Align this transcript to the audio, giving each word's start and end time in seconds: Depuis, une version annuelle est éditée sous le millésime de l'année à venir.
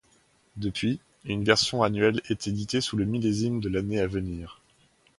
Depuis, 0.57 0.99
une 1.25 1.43
version 1.43 1.83
annuelle 1.83 2.21
est 2.27 2.47
éditée 2.47 2.81
sous 2.81 2.97
le 2.97 3.05
millésime 3.05 3.59
de 3.59 3.69
l'année 3.69 3.99
à 3.99 4.07
venir. 4.07 4.59